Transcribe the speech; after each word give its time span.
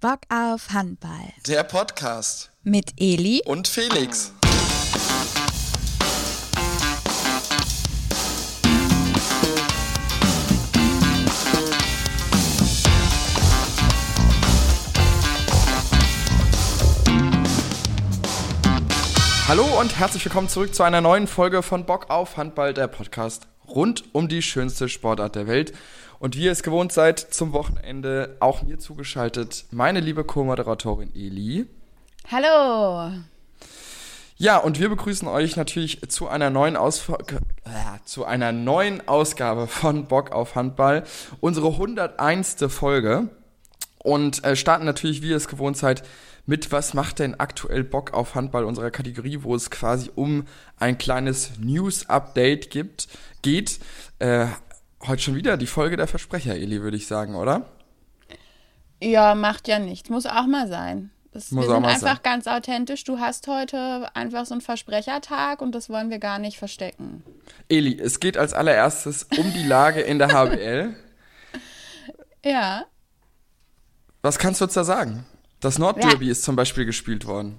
Bock 0.00 0.20
auf 0.30 0.70
Handball. 0.70 1.34
Der 1.46 1.62
Podcast 1.62 2.50
Mit 2.62 2.94
Eli 2.96 3.42
und 3.44 3.68
Felix. 3.68 4.32
Hallo 19.48 19.66
und 19.78 19.98
herzlich 19.98 20.24
willkommen 20.24 20.48
zurück 20.48 20.74
zu 20.74 20.82
einer 20.82 21.02
neuen 21.02 21.26
Folge 21.26 21.62
von 21.62 21.84
Bock 21.84 22.08
auf 22.08 22.38
Handball, 22.38 22.72
der 22.72 22.86
Podcast 22.88 23.48
rund 23.74 24.04
um 24.12 24.28
die 24.28 24.42
schönste 24.42 24.88
Sportart 24.88 25.36
der 25.36 25.46
Welt. 25.46 25.72
Und 26.18 26.36
wie 26.36 26.44
ihr 26.44 26.52
es 26.52 26.62
gewohnt 26.62 26.92
seid, 26.92 27.18
zum 27.18 27.52
Wochenende 27.52 28.36
auch 28.40 28.62
mir 28.62 28.78
zugeschaltet 28.78 29.64
meine 29.70 30.00
liebe 30.00 30.24
Co-Moderatorin 30.24 31.14
Eli. 31.14 31.66
Hallo. 32.30 33.12
Ja, 34.36 34.56
und 34.56 34.78
wir 34.80 34.88
begrüßen 34.88 35.28
euch 35.28 35.56
natürlich 35.56 36.00
zu 36.08 36.28
einer 36.28 36.48
neuen 36.48 36.76
Ausf 36.76 37.10
äh, 37.10 37.68
zu 38.04 38.24
einer 38.24 38.52
neuen 38.52 39.06
Ausgabe 39.06 39.66
von 39.66 40.06
Bock 40.06 40.32
auf 40.32 40.54
Handball, 40.54 41.04
unsere 41.40 41.68
101. 41.68 42.56
Folge 42.68 43.28
und 43.98 44.44
äh, 44.44 44.56
starten 44.56 44.86
natürlich, 44.86 45.22
wie 45.22 45.30
ihr 45.30 45.36
es 45.36 45.48
gewohnt 45.48 45.76
seid, 45.76 46.02
mit 46.50 46.72
Was 46.72 46.94
macht 46.94 47.20
denn 47.20 47.38
aktuell 47.38 47.84
Bock 47.84 48.12
auf 48.12 48.34
Handball 48.34 48.64
unserer 48.64 48.90
Kategorie, 48.90 49.38
wo 49.42 49.54
es 49.54 49.70
quasi 49.70 50.10
um 50.16 50.46
ein 50.80 50.98
kleines 50.98 51.52
News-Update 51.60 52.70
gibt, 52.70 53.06
geht. 53.40 53.78
Äh, 54.18 54.48
heute 55.06 55.22
schon 55.22 55.36
wieder 55.36 55.56
die 55.56 55.68
Folge 55.68 55.96
der 55.96 56.08
Versprecher, 56.08 56.56
Eli, 56.56 56.82
würde 56.82 56.96
ich 56.96 57.06
sagen, 57.06 57.36
oder? 57.36 57.66
Ja, 59.00 59.36
macht 59.36 59.68
ja 59.68 59.78
nichts. 59.78 60.10
Muss 60.10 60.26
auch 60.26 60.46
mal 60.46 60.66
sein. 60.66 61.12
Das, 61.30 61.52
Muss 61.52 61.68
wir 61.68 61.70
auch 61.70 61.76
sind 61.76 61.84
einfach 61.84 62.16
sein. 62.16 62.22
ganz 62.24 62.48
authentisch. 62.48 63.04
Du 63.04 63.20
hast 63.20 63.46
heute 63.46 64.10
einfach 64.16 64.44
so 64.44 64.54
einen 64.54 64.60
Versprechertag 64.60 65.62
und 65.62 65.72
das 65.72 65.88
wollen 65.88 66.10
wir 66.10 66.18
gar 66.18 66.40
nicht 66.40 66.58
verstecken. 66.58 67.22
Eli, 67.68 67.96
es 67.96 68.18
geht 68.18 68.36
als 68.36 68.54
allererstes 68.54 69.28
um 69.38 69.52
die 69.52 69.64
Lage 69.64 70.00
in 70.00 70.18
der 70.18 70.32
HBL. 70.32 70.96
Ja. 72.42 72.86
Was 74.22 74.38
kannst 74.38 74.62
du 74.62 74.64
uns 74.64 74.72
da 74.72 74.82
sagen? 74.82 75.26
Das 75.60 75.78
Nordderby 75.78 76.30
ist 76.30 76.42
zum 76.42 76.56
Beispiel 76.56 76.86
gespielt 76.86 77.26
worden. 77.26 77.58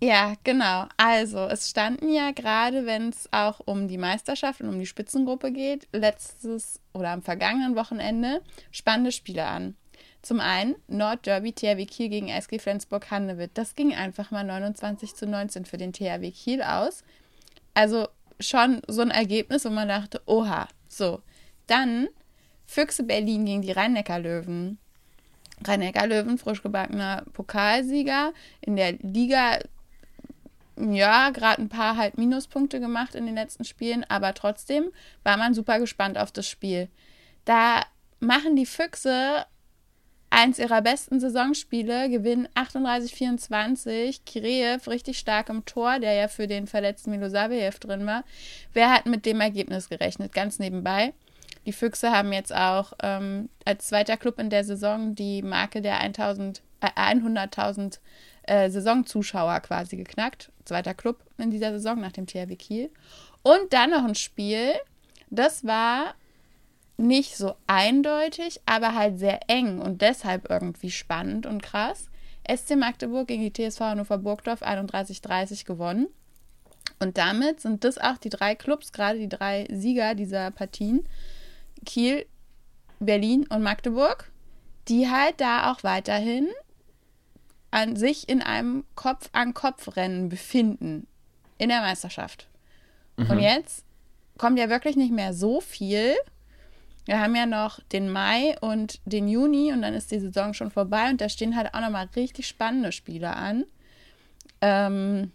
Ja, 0.00 0.34
genau. 0.44 0.86
Also, 0.96 1.38
es 1.46 1.68
standen 1.68 2.12
ja 2.12 2.30
gerade, 2.30 2.86
wenn 2.86 3.08
es 3.08 3.28
auch 3.32 3.60
um 3.64 3.88
die 3.88 3.98
Meisterschaft 3.98 4.60
und 4.60 4.68
um 4.68 4.78
die 4.78 4.86
Spitzengruppe 4.86 5.50
geht, 5.50 5.88
letztes 5.92 6.80
oder 6.92 7.10
am 7.10 7.22
vergangenen 7.22 7.74
Wochenende 7.74 8.42
spannende 8.70 9.10
Spiele 9.10 9.44
an. 9.46 9.76
Zum 10.22 10.40
einen 10.40 10.76
Nordderby 10.88 11.52
THW 11.52 11.86
Kiel 11.86 12.10
gegen 12.10 12.28
SG 12.28 12.58
Flensburg-Handewitt. 12.58 13.52
Das 13.54 13.74
ging 13.74 13.94
einfach 13.94 14.30
mal 14.30 14.44
29 14.44 15.14
zu 15.14 15.26
19 15.26 15.64
für 15.64 15.78
den 15.78 15.92
THW 15.92 16.30
Kiel 16.30 16.62
aus. 16.62 17.02
Also 17.74 18.08
schon 18.38 18.82
so 18.86 19.02
ein 19.02 19.10
Ergebnis, 19.10 19.64
wo 19.64 19.70
man 19.70 19.88
dachte, 19.88 20.20
oha, 20.26 20.68
so. 20.88 21.22
Dann 21.66 22.08
Füchse 22.66 23.04
Berlin 23.04 23.46
gegen 23.46 23.62
die 23.62 23.72
Rhein-Neckar-Löwen. 23.72 24.78
Rhein-Neckar-Löwen, 25.66 26.38
frisch 26.38 26.62
gebackener 26.62 27.24
Pokalsieger. 27.32 28.32
In 28.60 28.76
der 28.76 28.92
Liga, 29.00 29.58
ja, 30.76 31.30
gerade 31.30 31.62
ein 31.62 31.68
paar 31.68 31.96
halt 31.96 32.18
Minuspunkte 32.18 32.80
gemacht 32.80 33.14
in 33.14 33.26
den 33.26 33.34
letzten 33.34 33.64
Spielen, 33.64 34.04
aber 34.08 34.34
trotzdem 34.34 34.90
war 35.24 35.36
man 35.36 35.54
super 35.54 35.78
gespannt 35.80 36.18
auf 36.18 36.32
das 36.32 36.48
Spiel. 36.48 36.88
Da 37.44 37.82
machen 38.20 38.56
die 38.56 38.66
Füchse 38.66 39.46
eins 40.30 40.58
ihrer 40.58 40.82
besten 40.82 41.20
Saisonspiele, 41.20 42.10
gewinnen 42.10 42.48
38-24. 42.54 44.20
Kireev 44.26 44.88
richtig 44.88 45.18
stark 45.18 45.48
im 45.48 45.64
Tor, 45.64 45.98
der 45.98 46.12
ja 46.12 46.28
für 46.28 46.46
den 46.46 46.66
verletzten 46.66 47.10
Milosavljev 47.10 47.78
drin 47.78 48.06
war. 48.06 48.24
Wer 48.72 48.90
hat 48.90 49.06
mit 49.06 49.24
dem 49.26 49.40
Ergebnis 49.40 49.88
gerechnet? 49.88 50.32
Ganz 50.32 50.58
nebenbei. 50.58 51.14
Die 51.68 51.74
Füchse 51.74 52.12
haben 52.12 52.32
jetzt 52.32 52.54
auch 52.54 52.94
ähm, 53.02 53.50
als 53.66 53.88
zweiter 53.88 54.16
Club 54.16 54.38
in 54.38 54.48
der 54.48 54.64
Saison 54.64 55.14
die 55.14 55.42
Marke 55.42 55.82
der 55.82 56.00
1000, 56.00 56.62
äh, 56.80 56.86
100.000 56.98 57.98
äh, 58.44 58.70
Saisonzuschauer 58.70 59.60
quasi 59.60 59.98
geknackt. 59.98 60.50
Zweiter 60.64 60.94
Club 60.94 61.22
in 61.36 61.50
dieser 61.50 61.72
Saison 61.72 62.00
nach 62.00 62.12
dem 62.12 62.26
THW 62.26 62.56
Kiel. 62.56 62.90
Und 63.42 63.70
dann 63.74 63.90
noch 63.90 64.02
ein 64.02 64.14
Spiel, 64.14 64.76
das 65.28 65.66
war 65.66 66.14
nicht 66.96 67.36
so 67.36 67.54
eindeutig, 67.66 68.62
aber 68.64 68.94
halt 68.94 69.18
sehr 69.18 69.40
eng 69.48 69.78
und 69.82 70.00
deshalb 70.00 70.48
irgendwie 70.48 70.90
spannend 70.90 71.44
und 71.44 71.62
krass. 71.62 72.08
SC 72.50 72.76
Magdeburg 72.76 73.28
gegen 73.28 73.42
die 73.42 73.52
TSV 73.52 73.80
Hannover 73.80 74.16
Burgdorf 74.16 74.62
31-30 74.62 75.66
gewonnen. 75.66 76.06
Und 76.98 77.18
damit 77.18 77.60
sind 77.60 77.84
das 77.84 77.98
auch 77.98 78.16
die 78.16 78.30
drei 78.30 78.54
Clubs, 78.54 78.90
gerade 78.90 79.18
die 79.18 79.28
drei 79.28 79.68
Sieger 79.70 80.14
dieser 80.14 80.50
Partien, 80.50 81.06
Kiel, 81.88 82.26
Berlin 83.00 83.46
und 83.48 83.62
Magdeburg, 83.62 84.30
die 84.88 85.10
halt 85.10 85.40
da 85.40 85.72
auch 85.72 85.82
weiterhin 85.82 86.48
an 87.70 87.96
sich 87.96 88.28
in 88.28 88.42
einem 88.42 88.84
Kopf-an-Kopf-Rennen 88.94 90.28
befinden 90.28 91.06
in 91.56 91.70
der 91.70 91.80
Meisterschaft. 91.80 92.46
Und 93.16 93.40
jetzt 93.40 93.84
kommt 94.36 94.58
ja 94.58 94.68
wirklich 94.68 94.96
nicht 94.96 95.12
mehr 95.12 95.32
so 95.34 95.60
viel. 95.60 96.14
Wir 97.06 97.20
haben 97.20 97.34
ja 97.34 97.46
noch 97.46 97.80
den 97.92 98.10
Mai 98.10 98.56
und 98.60 99.00
den 99.06 99.26
Juni 99.28 99.72
und 99.72 99.82
dann 99.82 99.94
ist 99.94 100.12
die 100.12 100.20
Saison 100.20 100.54
schon 100.54 100.70
vorbei 100.70 101.10
und 101.10 101.20
da 101.20 101.28
stehen 101.28 101.56
halt 101.56 101.74
auch 101.74 101.80
nochmal 101.80 102.08
richtig 102.14 102.46
spannende 102.46 102.92
Spiele 102.92 103.34
an. 103.34 103.64
Ähm, 104.60 105.32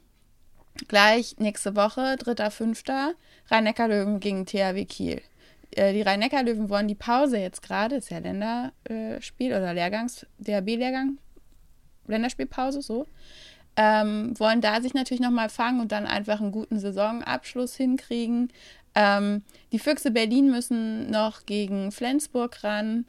gleich 0.88 1.36
nächste 1.40 1.76
Woche, 1.76 2.16
3.5. 2.20 3.16
Rhein-Neckar-Löwen 3.50 4.20
gegen 4.20 4.46
THW 4.46 4.86
Kiel. 4.86 5.22
Äh, 5.78 5.94
die 5.94 6.02
Rhein-Neckar-Löwen 6.02 6.70
wollen 6.70 6.88
die 6.88 6.96
Pause 6.96 7.38
jetzt 7.38 7.62
gerade, 7.62 7.96
ist 7.96 8.10
ja 8.10 8.20
Länderspiel 8.20 9.52
oder 9.52 9.74
Lehrgangs, 9.74 10.26
DHB-Lehrgang, 10.40 11.18
Länderspielpause, 12.08 12.82
so. 12.82 13.08
Ähm, 13.76 14.38
wollen 14.40 14.62
da 14.62 14.82
sich 14.82 14.94
natürlich 14.94 15.22
nochmal 15.22 15.50
fangen 15.50 15.82
und 15.82 15.92
dann 15.92 16.06
einfach 16.06 16.40
einen 16.40 16.52
guten 16.52 16.78
Saisonabschluss 16.80 17.76
hinkriegen. 17.76 18.52
Ähm, 18.94 19.42
die 19.72 19.80
Füchse 19.80 20.12
Berlin 20.12 20.52
müssen 20.52 21.10
noch 21.10 21.46
gegen 21.46 21.92
Flensburg 21.92 22.64
ran. 22.64 23.06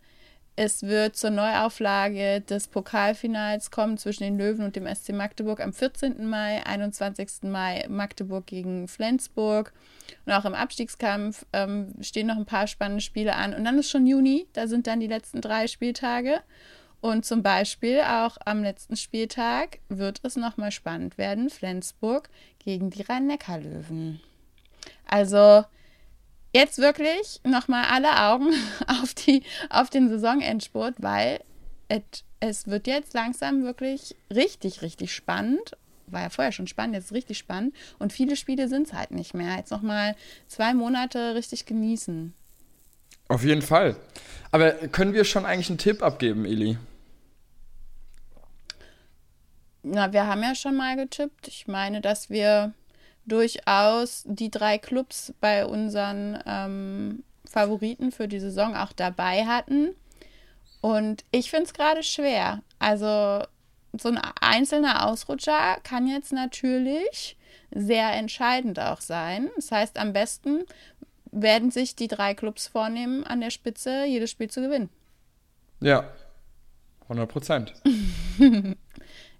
Es 0.56 0.84
wird 0.84 1.16
zur 1.16 1.31
Neuauflage 1.31 2.41
des 2.41 2.69
Pokalfinals 2.69 3.72
kommen 3.72 3.98
zwischen 3.98 4.22
den 4.22 4.38
Löwen 4.38 4.65
und 4.65 4.76
dem 4.76 4.87
SC 4.87 5.12
Magdeburg 5.12 5.60
am 5.60 5.72
14. 5.72 6.28
Mai, 6.28 6.65
21. 6.65 7.42
Mai 7.42 7.84
Magdeburg 7.88 8.47
gegen 8.47 8.87
Flensburg. 8.87 9.72
Und 10.26 10.32
auch 10.32 10.44
im 10.44 10.54
Abstiegskampf 10.54 11.44
ähm, 11.53 11.92
stehen 12.00 12.28
noch 12.28 12.37
ein 12.37 12.47
paar 12.47 12.69
spannende 12.69 13.00
Spiele 13.00 13.34
an. 13.34 13.53
Und 13.53 13.65
dann 13.65 13.78
ist 13.78 13.91
schon 13.91 14.06
Juni, 14.06 14.47
da 14.53 14.69
sind 14.69 14.87
dann 14.87 15.00
die 15.00 15.09
letzten 15.09 15.41
drei 15.41 15.66
Spieltage. 15.66 16.41
Und 17.00 17.26
zum 17.26 17.42
Beispiel 17.42 18.00
auch 18.00 18.36
am 18.44 18.62
letzten 18.62 18.97
Spieltag 18.97 19.81
wird 19.88 20.21
es 20.22 20.36
nochmal 20.36 20.71
spannend 20.71 21.19
werden. 21.19 21.50
Flensburg 21.50 22.31
gegen 22.60 22.91
die 22.91 23.03
Rhein-Neckar-Löwen. 23.03 24.21
Also 25.04 25.65
jetzt 26.54 26.78
wirklich 26.78 27.41
nochmal 27.44 27.84
alle 27.91 28.22
Augen 28.22 28.54
auf, 28.87 29.12
die, 29.15 29.42
auf 29.69 29.91
den 29.91 30.09
Saisonendspurt, 30.09 30.94
weil 30.98 31.41
et, 31.88 32.25
es 32.41 32.66
wird 32.66 32.87
jetzt 32.87 33.12
langsam 33.12 33.65
wirklich 33.65 34.15
richtig, 34.34 34.81
richtig 34.82 35.12
spannend. 35.15 35.76
War 36.06 36.22
ja 36.22 36.31
vorher 36.31 36.53
schon 36.53 36.66
spannend, 36.66 36.94
jetzt 36.94 37.12
richtig 37.12 37.38
spannend. 37.38 37.75
Und 37.98 38.12
viele 38.12 38.37
Spiele 38.37 38.69
sind 38.69 38.87
es 38.87 38.92
halt 38.92 39.10
nicht 39.10 39.34
mehr. 39.34 39.56
Jetzt 39.56 39.70
nochmal 39.70 40.15
zwei 40.47 40.75
Monate 40.75 41.34
richtig 41.34 41.66
genießen. 41.66 42.34
Auf 43.28 43.42
jeden 43.42 43.62
Fall. 43.62 43.97
Aber 44.50 44.72
können 44.72 45.15
wir 45.15 45.25
schon 45.25 45.47
eigentlich 45.47 45.71
einen 45.71 45.78
Tipp 45.78 46.03
abgeben, 46.03 46.44
Eli? 46.44 46.76
Na, 49.83 50.12
wir 50.12 50.27
haben 50.27 50.42
ja 50.42 50.54
schon 50.54 50.77
mal 50.77 50.97
getippt. 50.97 51.48
Ich 51.48 51.66
meine, 51.66 52.00
dass 52.00 52.28
wir 52.28 52.74
durchaus 53.26 54.22
die 54.26 54.50
drei 54.50 54.78
Clubs 54.78 55.32
bei 55.41 55.66
unseren 55.66 56.38
ähm, 56.47 57.24
Favoriten 57.44 58.12
für 58.12 58.28
die 58.28 58.41
Saison 58.41 58.74
auch 58.74 58.92
dabei 58.92 59.47
hatten. 59.47 59.94
Und 60.80 61.24
ich 61.30 61.50
finde 61.50 61.65
es 61.65 61.72
gerade 61.72 62.03
schwer. 62.03 62.62
Also 62.78 63.44
so 63.98 64.09
ein 64.09 64.21
einzelner 64.41 65.06
Ausrutscher 65.06 65.78
kann 65.82 66.06
jetzt 66.06 66.32
natürlich 66.32 67.36
sehr 67.71 68.12
entscheidend 68.12 68.78
auch 68.78 69.00
sein. 69.00 69.50
Das 69.56 69.72
heißt, 69.72 69.98
am 69.98 70.12
besten 70.12 70.65
werden 71.30 71.71
sich 71.71 71.97
die 71.97 72.09
drei 72.09 72.34
Clubs 72.34 72.66
vornehmen, 72.66 73.24
an 73.24 73.41
der 73.41 73.50
Spitze 73.50 74.04
jedes 74.04 74.30
Spiel 74.30 74.50
zu 74.50 74.60
gewinnen. 74.60 74.88
Ja, 75.80 76.09
100 77.03 77.28
Prozent. 77.28 77.74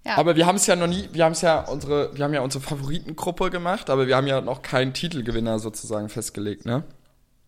Ja. 0.05 0.19
Aber 0.19 0.37
wir 0.37 0.47
haben 0.47 0.57
es 0.57 0.67
ja 0.67 0.77
noch 0.77 0.87
nie, 0.87 1.09
wir 1.13 1.25
haben 1.25 1.33
es 1.33 1.41
ja 1.41 1.61
unsere, 1.61 2.15
wir 2.17 2.25
haben 2.25 2.35
ja 2.35 2.43
unsere 2.43 2.63
Favoritengruppe 2.63 3.51
gemacht, 3.51 3.89
aber 3.89 4.07
wir 4.07 4.17
haben 4.17 4.27
ja 4.27 4.41
noch 4.41 4.61
keinen 4.61 4.93
Titelgewinner 4.93 5.59
sozusagen 5.59 6.09
festgelegt, 6.11 6.67
ne? 6.67 6.85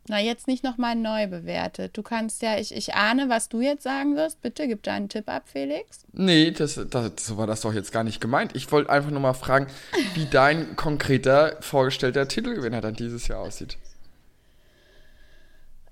Na, 0.08 0.20
jetzt 0.20 0.46
nicht 0.46 0.62
nochmal 0.62 0.94
neu 0.94 1.26
bewertet. 1.26 1.96
Du 1.96 2.02
kannst 2.02 2.40
ja, 2.40 2.58
ich, 2.58 2.74
ich 2.74 2.94
ahne, 2.94 3.28
was 3.28 3.48
du 3.48 3.60
jetzt 3.60 3.82
sagen 3.82 4.14
wirst. 4.14 4.40
Bitte 4.40 4.68
gib 4.68 4.84
deinen 4.84 5.08
Tipp 5.08 5.28
ab, 5.28 5.42
Felix. 5.46 6.04
Nee, 6.12 6.52
das, 6.52 6.80
das, 6.90 7.12
so 7.18 7.36
war 7.36 7.48
das 7.48 7.62
doch 7.62 7.74
jetzt 7.74 7.92
gar 7.92 8.04
nicht 8.04 8.20
gemeint. 8.20 8.54
Ich 8.54 8.70
wollte 8.70 8.88
einfach 8.88 9.10
nur 9.10 9.20
mal 9.20 9.34
fragen, 9.34 9.66
wie 10.14 10.26
dein 10.26 10.76
konkreter 10.76 11.56
vorgestellter 11.60 12.28
Titelgewinner 12.28 12.80
dann 12.80 12.94
dieses 12.94 13.26
Jahr 13.26 13.40
aussieht. 13.40 13.78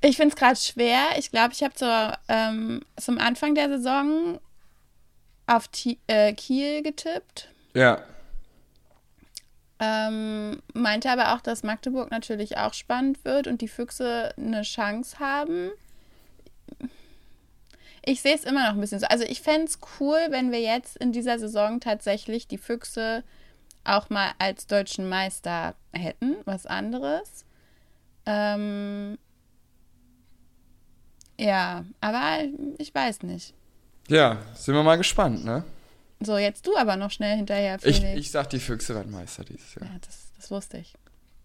Ich 0.01 0.17
finde 0.17 0.35
es 0.35 0.37
gerade 0.37 0.57
schwer. 0.57 1.01
Ich 1.19 1.33
glaube, 1.33 1.53
ich 1.53 1.63
habe 1.63 2.19
ähm, 2.29 2.83
zum 2.97 3.19
Anfang 3.19 3.55
der 3.55 3.69
Saison 3.69 4.39
auf 5.47 5.69
T 5.69 5.99
äh, 6.07 6.33
Kiel 6.33 6.83
getippt. 6.83 7.49
Ja. 7.75 8.03
Ähm, 9.81 10.63
meinte 10.73 11.11
aber 11.11 11.35
auch, 11.35 11.41
dass 11.41 11.63
Magdeburg 11.63 12.11
natürlich 12.11 12.57
auch 12.59 12.75
spannend 12.75 13.25
wird 13.25 13.47
und 13.47 13.61
die 13.61 13.69
Füchse 13.69 14.33
eine 14.37 14.63
Chance 14.63 15.19
haben. 15.19 15.71
Ich 18.05 18.23
sehe 18.23 18.35
es 18.35 18.45
immer 18.45 18.67
noch 18.67 18.75
ein 18.75 18.81
bisschen 18.81 19.01
so. 19.01 19.07
Also 19.07 19.25
ich 19.25 19.41
fände 19.41 19.65
es 19.65 19.79
cool, 19.99 20.19
wenn 20.31 20.53
wir 20.53 20.61
jetzt 20.61 20.97
in 20.97 21.13
dieser 21.13 21.39
Saison 21.39 21.81
tatsächlich 21.81 22.47
die 22.47 22.59
Füchse 22.59 23.25
auch 23.83 24.11
mal 24.11 24.33
als 24.39 24.67
deutschen 24.67 25.09
Meister 25.09 25.75
hätten. 25.93 26.37
Was 26.45 26.67
anderes. 26.67 27.45
Ähm, 28.27 29.19
ja, 31.39 31.85
aber 32.01 32.45
ich 32.79 32.95
weiß 32.95 33.23
nicht. 33.23 33.55
Ja, 34.09 34.39
sind 34.55 34.75
wir 34.75 34.83
mal 34.83 34.97
gespannt, 34.97 35.45
ne? 35.45 35.65
So, 36.21 36.39
jetzt 36.39 36.67
du 36.67 36.77
aber 36.77 36.97
noch 36.97 37.11
schnell 37.11 37.37
hinterher, 37.37 37.79
Felix. 37.79 37.99
Ich, 37.99 38.15
ich 38.15 38.31
sag, 38.31 38.51
die 38.51 38.61
Füchse 38.61 38.95
werden 38.95 39.13
Meister 39.13 39.45
dieses 39.45 39.75
Jahr. 39.75 39.87
Ja, 39.87 39.99
das, 40.01 40.33
das 40.37 40.51
wusste 40.51 40.79
ich. 40.79 40.95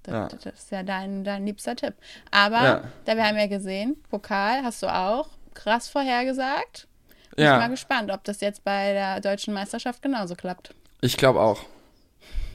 Das, 0.04 0.14
ja. 0.14 0.28
das, 0.28 0.54
ist 0.54 0.72
ja 0.72 0.84
dein, 0.84 1.24
dein 1.24 1.46
liebster 1.46 1.76
Tipp. 1.76 1.96
Aber, 2.32 2.64
ja. 2.64 2.84
da 3.06 3.16
wir 3.16 3.26
haben 3.26 3.38
ja 3.38 3.48
gesehen, 3.48 3.98
Pokal 4.10 4.64
hast 4.64 4.82
du 4.84 4.88
auch 4.88 5.30
krass 5.54 5.88
vorhergesagt. 5.88 6.88
Bin 7.36 7.46
ja. 7.46 7.52
Ich 7.52 7.56
bin 7.56 7.68
mal 7.68 7.70
gespannt, 7.70 8.12
ob 8.12 8.24
das 8.24 8.42
jetzt 8.42 8.64
bei 8.64 8.94
der 8.94 9.20
deutschen 9.22 9.54
Meisterschaft 9.54 10.02
genauso 10.02 10.36
klappt. 10.36 10.74
Ich 11.02 11.18
glaube 11.18 11.42
auch. 11.42 11.62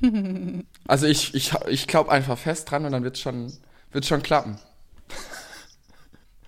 also 0.87 1.06
ich, 1.06 1.35
ich, 1.35 1.53
ich 1.69 1.87
glaube 1.87 2.11
einfach 2.11 2.39
fest 2.39 2.71
dran 2.71 2.85
und 2.85 2.93
dann 2.93 3.05
wird 3.05 3.17
es 3.17 3.23
schon, 3.23 3.53
wird's 3.93 4.09
schon 4.09 4.23
klappen. 4.23 4.59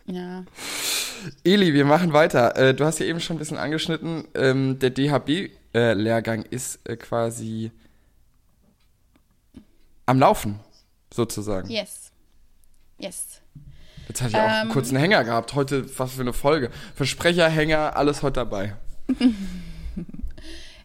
Ja. 0.06 0.44
Eli, 1.44 1.74
wir 1.74 1.84
machen 1.84 2.12
weiter. 2.12 2.56
Äh, 2.56 2.74
du 2.74 2.84
hast 2.84 2.98
ja 2.98 3.06
eben 3.06 3.20
schon 3.20 3.36
ein 3.36 3.38
bisschen 3.38 3.58
angeschnitten. 3.58 4.28
Ähm, 4.34 4.78
der 4.78 4.90
DHB-Lehrgang 4.90 6.44
äh, 6.44 6.54
ist 6.54 6.80
äh, 6.88 6.96
quasi 6.96 7.70
am 10.06 10.18
Laufen, 10.18 10.60
sozusagen. 11.12 11.68
Yes. 11.68 12.12
Yes. 12.98 13.40
Jetzt 14.08 14.22
hatte 14.22 14.30
ich 14.30 14.36
auch 14.36 14.44
ähm, 14.44 14.52
einen 14.52 14.70
kurzen 14.70 14.96
Hänger 14.96 15.24
gehabt. 15.24 15.54
Heute, 15.54 15.98
was 15.98 16.12
für 16.14 16.22
eine 16.22 16.32
Folge. 16.32 16.70
Versprecher, 16.94 17.48
Hänger, 17.48 17.96
alles 17.96 18.22
heute 18.22 18.34
dabei. 18.34 18.76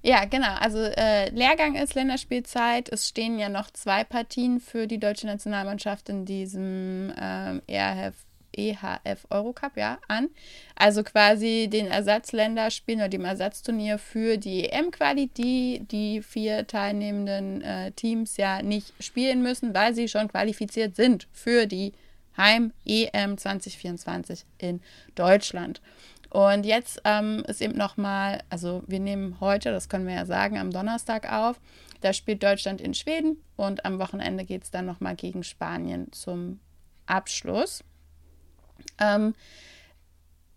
ja, 0.01 0.25
genau. 0.25 0.54
Also 0.56 0.80
äh, 0.80 1.30
Lehrgang 1.30 1.75
ist 1.75 1.94
Länderspielzeit. 1.94 2.89
Es 2.89 3.07
stehen 3.07 3.38
ja 3.38 3.50
noch 3.50 3.69
zwei 3.72 4.04
Partien 4.04 4.60
für 4.60 4.88
die 4.88 5.00
deutsche 5.00 5.28
Nationalmannschaft 5.28 6.10
in 6.10 6.25
diesem 6.25 7.13
ähm, 7.18 7.62
ERF 7.68 8.16
EHF 8.53 9.25
Eurocup, 9.30 9.77
ja, 9.77 10.00
an. 10.07 10.30
Also 10.75 11.03
quasi 11.03 11.69
den 11.71 11.88
Ersatzländerspielen 11.88 13.01
oder 13.01 13.09
dem 13.09 13.25
Ersatzturnier 13.25 13.98
für 13.98 14.38
die 14.38 14.69
EM-Quali, 14.69 15.27
die 15.27 15.83
die 15.92 16.21
vier 16.21 16.68
teilnehmenden 16.68 17.62
äh, 17.62 17.92
Teams 17.92 18.38
ja 18.38 18.62
nicht 18.62 18.94
spielen 19.00 19.42
müssen, 19.42 19.74
weil 19.74 19.94
sie 19.94 20.07
schon 20.07 20.27
qualifiziert 20.27 20.95
sind 20.95 21.27
für 21.31 21.68
die 21.68 21.94
Heim-EM 22.38 23.38
2024 23.38 24.45
in 24.57 24.81
Deutschland. 25.15 25.81
Und 26.30 26.65
jetzt 26.65 27.01
ähm, 27.04 27.44
ist 27.47 27.62
eben 27.62 27.77
nochmal, 27.77 28.42
also 28.50 28.83
wir 28.88 29.01
nehmen 29.01 29.38
heute, 29.42 29.71
das 29.71 29.89
können 29.89 30.07
wir 30.07 30.15
ja 30.15 30.25
sagen, 30.25 30.57
am 30.57 30.71
Donnerstag 30.71 31.31
auf. 31.31 31.59
Da 32.00 32.13
spielt 32.13 32.42
Deutschland 32.42 32.80
in 32.80 32.94
Schweden 32.94 33.38
und 33.57 33.86
am 33.86 34.00
Wochenende 34.00 34.45
geht 34.45 34.63
es 34.63 34.71
dann 34.71 34.86
nochmal 34.86 35.15
gegen 35.15 35.44
Spanien 35.44 36.12
zum 36.13 36.59
Abschluss. 37.06 37.83
Ähm, 39.00 39.33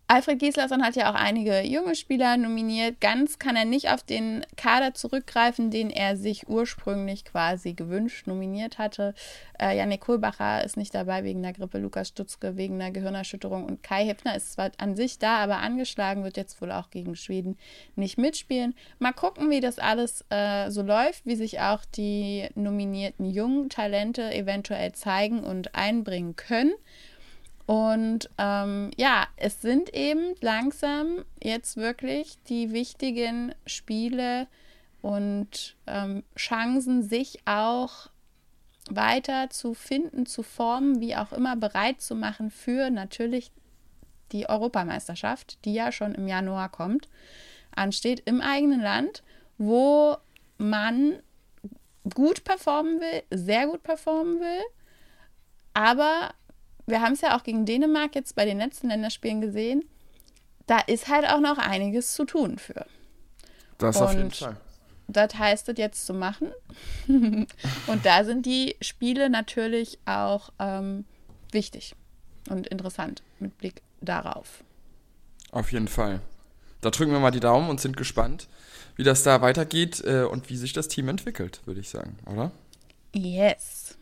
Alfred 0.07 0.39
Gislason 0.39 0.85
hat 0.85 0.97
ja 0.97 1.11
auch 1.11 1.15
einige 1.15 1.63
junge 1.63 1.95
Spieler 1.95 2.37
nominiert. 2.37 3.01
Ganz 3.01 3.39
kann 3.39 3.57
er 3.57 3.65
nicht 3.65 3.89
auf 3.89 4.03
den 4.03 4.45
Kader 4.55 4.93
zurückgreifen, 4.93 5.71
den 5.71 5.89
er 5.89 6.19
sich 6.19 6.47
ursprünglich 6.47 7.25
quasi 7.25 7.73
gewünscht 7.73 8.27
nominiert 8.27 8.77
hatte. 8.77 9.15
Äh, 9.59 9.79
Janik 9.79 10.03
Kohlbacher 10.03 10.63
ist 10.63 10.77
nicht 10.77 10.95
dabei 10.95 11.25
wegen 11.25 11.43
der 11.43 11.55
Grippe, 11.55 11.79
Lukas 11.79 12.09
Stutzke 12.09 12.59
wegen 12.59 12.79
der 12.79 12.91
Gehirnerschütterung 12.91 13.65
und 13.65 13.83
Kai 13.83 14.05
Hepner 14.05 14.37
ist 14.37 14.53
zwar 14.53 14.73
an 14.77 14.95
sich 14.95 15.19
da, 15.19 15.39
aber 15.39 15.57
angeschlagen, 15.57 16.23
wird 16.23 16.37
jetzt 16.37 16.61
wohl 16.61 16.71
auch 16.71 16.91
gegen 16.91 17.17
Schweden 17.17 17.57
nicht 17.97 18.19
mitspielen. 18.19 18.75
Mal 18.99 19.13
gucken, 19.13 19.49
wie 19.49 19.61
das 19.61 19.79
alles 19.79 20.23
äh, 20.29 20.71
so 20.71 20.83
läuft, 20.83 21.25
wie 21.25 21.37
sich 21.37 21.61
auch 21.61 21.83
die 21.87 22.47
nominierten 22.55 23.25
jungen 23.25 23.71
Talente 23.71 24.35
eventuell 24.35 24.93
zeigen 24.93 25.43
und 25.43 25.75
einbringen 25.75 26.37
können. 26.37 26.75
Und 27.67 28.29
ähm, 28.37 28.91
ja, 28.97 29.27
es 29.37 29.63
sind 29.63 29.95
eben 29.95 30.35
langsam 30.41 31.25
jetzt 31.43 31.77
wirklich 31.77 32.37
die 32.49 32.73
wichtigen 32.73 33.55
Spiele 33.65 34.47
und 35.01 35.77
ähm, 35.87 36.25
Chancen, 36.37 37.03
sich 37.03 37.39
auch 37.47 38.11
weiter 38.91 39.49
zu 39.51 39.73
finden, 39.73 40.27
zu 40.27 40.43
formen, 40.43 41.01
wie 41.01 41.17
auch 41.17 41.33
immer 41.33 41.57
bereit 41.57 42.03
zu 42.03 42.15
machen 42.15 42.51
für 42.51 42.91
natürlich 42.91 43.51
die 44.33 44.49
Europameisterschaft, 44.49 45.65
die 45.65 45.75
ja 45.75 45.93
schon 45.93 46.15
im 46.15 46.29
Januar 46.29 46.69
kommt, 46.69 47.09
ansteht 47.75 48.23
im 48.27 48.41
eigenen 48.41 48.81
Land, 48.81 49.23
wo 49.57 50.17
man 50.59 51.19
gut 52.15 52.45
performen 52.45 53.01
will, 53.01 53.23
sehr 53.31 53.67
gut 53.67 53.83
performen 53.83 54.41
will, 54.41 54.63
aber 55.73 56.35
wir 56.87 57.01
haben 57.01 57.13
es 57.13 57.21
ja 57.21 57.37
auch 57.37 57.43
gegen 57.43 57.67
Dänemark 57.67 58.15
jetzt 58.15 58.35
bei 58.35 58.45
den 58.45 58.59
letzten 58.59 58.89
Länderspielen 58.89 59.41
gesehen, 59.41 59.85
da 60.67 60.79
ist 60.81 61.09
halt 61.09 61.27
auch 61.29 61.41
noch 61.41 61.59
einiges 61.59 62.13
zu 62.15 62.25
tun 62.25 62.59
für. 62.59 62.87
Das 63.79 63.97
Und 63.97 64.03
auf 64.03 64.15
jeden 64.15 64.31
Fall. 64.31 64.57
Das 65.07 65.35
heißt 65.35 65.69
es 65.69 65.79
jetzt 65.79 66.07
zu 66.07 66.15
machen. 66.15 66.53
und 67.09 68.05
da 68.05 68.25
sind 68.25 68.47
die 68.47 68.77
Spiele 68.81 69.29
natürlich 69.29 69.99
auch 70.07 70.51
ähm, 70.59 71.05
wichtig 71.53 71.95
und 72.49 72.67
interessant 72.67 73.23
mit 73.39 73.57
Blick 73.59 73.83
darauf. 74.01 74.65
Auf 75.51 75.73
jeden 75.73 75.89
Fall. 75.89 76.21
Da 76.81 76.91
drücken 76.91 77.13
wir 77.13 77.21
mal 77.21 77.31
die 77.31 77.41
Daumen 77.41 77.71
und 77.71 77.81
sind 77.81 77.97
gespannt, 77.97 78.49
wie 78.97 79.05
das 79.05 79.23
da 79.23 79.41
weitergeht 79.41 80.03
äh, 80.05 80.25
und 80.25 80.51
wie 80.51 80.57
sich 80.57 80.73
das 80.73 80.89
Team 80.89 81.09
entwickelt, 81.09 81.61
würde 81.65 81.81
ich 81.81 81.89
sagen, 81.89 82.19
oder? 82.27 82.51
Yes. 83.15 83.97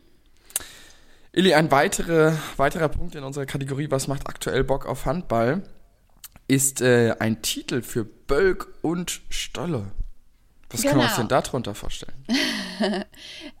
Illy, 1.35 1.55
ein 1.55 1.71
weitere, 1.71 2.33
weiterer 2.57 2.89
Punkt 2.89 3.15
in 3.15 3.23
unserer 3.23 3.47
Kategorie, 3.47 3.89
was 3.89 4.07
macht 4.07 4.27
aktuell 4.27 4.63
Bock 4.63 4.85
auf 4.85 5.05
Handball, 5.05 5.63
ist 6.47 6.79
äh, 6.81 7.15
ein 7.17 7.41
Titel 7.41 7.81
für 7.81 8.05
Bölk 8.05 8.67
und 8.83 9.21
Stolle. 9.29 9.87
Was 10.69 10.81
genau. 10.81 10.91
können 10.91 11.03
wir 11.03 11.07
uns 11.07 11.15
denn 11.15 11.27
darunter 11.27 11.73
vorstellen? 11.73 12.13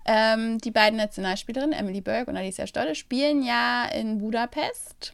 ähm, 0.05 0.59
die 0.59 0.69
beiden 0.69 0.97
Nationalspielerinnen, 0.97 1.73
Emily 1.73 2.01
Bölk 2.01 2.27
und 2.27 2.37
Alicia 2.37 2.67
Stolle, 2.67 2.93
spielen 2.93 3.41
ja 3.41 3.85
in 3.85 4.19
Budapest 4.19 5.13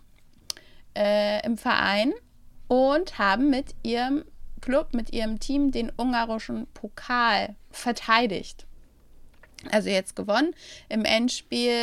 äh, 0.98 1.46
im 1.46 1.58
Verein 1.58 2.12
und 2.68 3.18
haben 3.18 3.50
mit 3.50 3.74
ihrem 3.84 4.26
Club, 4.60 4.94
mit 4.94 5.14
ihrem 5.14 5.40
Team 5.40 5.72
den 5.72 5.94
ungarischen 5.96 6.68
Pokal 6.74 7.56
verteidigt 7.72 8.68
also 9.72 9.90
jetzt 9.90 10.16
gewonnen. 10.16 10.54
Im 10.88 11.06
Endspiel 11.06 11.74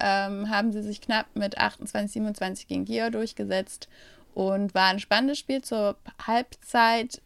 ähm, 0.00 0.50
haben 0.50 0.72
sie 0.72 0.82
sich 0.82 1.00
knapp 1.00 1.26
mit 1.34 1.58
28, 1.58 2.12
27 2.12 2.68
gegen 2.68 2.84
Gio 2.84 3.10
durchgesetzt 3.10 3.88
und 4.34 4.74
war 4.74 4.88
ein 4.88 5.00
spannendes 5.00 5.38
Spiel. 5.38 5.62
Zur 5.62 5.96
Halbzeit 6.26 7.20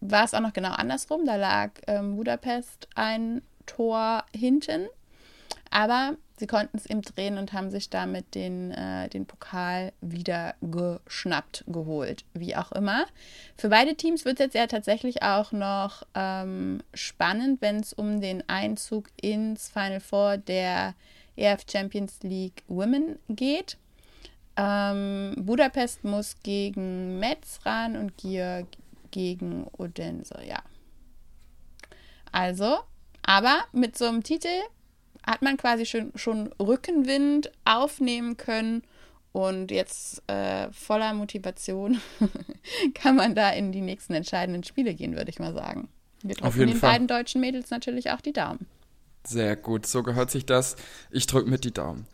war 0.00 0.24
es 0.24 0.34
auch 0.34 0.40
noch 0.40 0.52
genau 0.52 0.70
andersrum. 0.70 1.24
Da 1.26 1.36
lag 1.36 1.72
ähm, 1.86 2.16
Budapest 2.16 2.88
ein 2.94 3.42
Tor 3.66 4.24
hinten. 4.34 4.88
Aber 5.70 6.16
sie 6.38 6.46
konnten 6.46 6.76
es 6.76 6.86
eben 6.86 7.02
drehen 7.02 7.38
und 7.38 7.52
haben 7.52 7.70
sich 7.70 7.90
damit 7.90 8.34
den, 8.34 8.70
äh, 8.70 9.08
den 9.08 9.26
Pokal 9.26 9.92
wieder 10.00 10.54
geschnappt, 10.60 11.64
geholt, 11.66 12.24
wie 12.34 12.56
auch 12.56 12.72
immer. 12.72 13.06
Für 13.56 13.68
beide 13.68 13.94
Teams 13.94 14.24
wird 14.24 14.38
es 14.38 14.44
jetzt 14.44 14.54
ja 14.54 14.66
tatsächlich 14.66 15.22
auch 15.22 15.52
noch 15.52 16.04
ähm, 16.14 16.82
spannend, 16.94 17.60
wenn 17.60 17.80
es 17.80 17.92
um 17.92 18.20
den 18.20 18.48
Einzug 18.48 19.08
ins 19.20 19.68
Final 19.68 20.00
Four 20.00 20.38
der 20.38 20.94
EF 21.36 21.64
Champions 21.70 22.20
League 22.22 22.62
Women 22.68 23.18
geht. 23.28 23.76
Ähm, 24.56 25.34
Budapest 25.38 26.02
muss 26.04 26.36
gegen 26.42 27.18
Metz 27.20 27.60
ran 27.64 27.96
und 27.96 28.16
Gier 28.16 28.66
gegen 29.10 29.66
Odense, 29.76 30.40
ja. 30.46 30.62
Also, 32.32 32.78
aber 33.22 33.64
mit 33.72 33.96
so 33.96 34.06
einem 34.06 34.22
Titel 34.22 34.48
hat 35.28 35.42
man 35.42 35.56
quasi 35.56 35.84
schon, 35.86 36.12
schon 36.14 36.52
Rückenwind 36.58 37.52
aufnehmen 37.64 38.36
können 38.36 38.82
Und 39.32 39.70
jetzt 39.70 40.22
äh, 40.28 40.72
voller 40.72 41.12
Motivation 41.12 42.00
kann 42.94 43.16
man 43.16 43.34
da 43.34 43.50
in 43.50 43.72
die 43.72 43.82
nächsten 43.82 44.14
entscheidenden 44.14 44.64
Spiele 44.64 44.94
gehen, 44.94 45.16
würde 45.16 45.30
ich 45.30 45.38
mal 45.38 45.52
sagen. 45.52 45.88
Wir 46.22 46.34
drücken 46.34 46.58
den 46.58 46.76
Fall. 46.76 46.92
beiden 46.92 47.06
deutschen 47.06 47.40
Mädels 47.40 47.70
natürlich 47.70 48.10
auch 48.10 48.20
die 48.20 48.32
Daumen. 48.32 48.66
Sehr 49.24 49.56
gut, 49.56 49.86
so 49.86 50.02
gehört 50.02 50.30
sich 50.30 50.46
das. 50.46 50.76
Ich 51.10 51.26
drücke 51.26 51.48
mit 51.48 51.64
die 51.64 51.72
Daumen. 51.72 52.06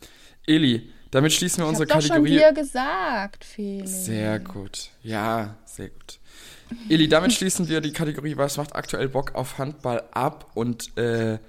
Eli, 0.45 0.91
damit 1.11 1.31
schließen 1.31 1.59
wir 1.59 1.65
ich 1.65 1.69
unsere 1.69 1.87
Kategorie. 1.87 2.39
Habe 2.39 2.45
schon 2.45 2.55
dir 2.55 2.61
gesagt, 2.61 3.45
Felix. 3.45 4.05
Sehr 4.05 4.39
gut. 4.39 4.89
Ja, 5.01 5.55
sehr 5.65 5.89
gut. 5.89 6.19
Eli, 6.89 7.07
damit 7.07 7.31
schließen 7.33 7.69
wir 7.69 7.79
die 7.79 7.93
Kategorie 7.93 8.35
Was 8.37 8.57
macht 8.57 8.75
aktuell 8.75 9.07
Bock 9.07 9.33
auf 9.33 9.57
Handball 9.57 10.03
ab 10.11 10.51
und 10.53 10.95
äh, 10.97 11.39